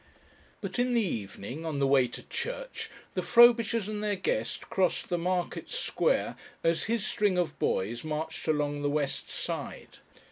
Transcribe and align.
But 0.61 0.79
in 0.79 0.95
the 0.95 1.05
evening, 1.05 1.63
on 1.63 1.77
the 1.77 1.85
way 1.85 2.07
to 2.07 2.23
church, 2.27 2.89
the 3.13 3.21
Frobishers 3.21 3.87
and 3.87 4.03
their 4.03 4.15
guest 4.15 4.67
crossed 4.67 5.09
the 5.09 5.17
market 5.19 5.69
square 5.69 6.35
as 6.63 6.85
his 6.85 7.05
string 7.05 7.37
of 7.37 7.59
boys 7.59 8.03
marched 8.03 8.47
along 8.47 8.81
the 8.81 8.89
west 8.89 9.29
side. 9.29 9.99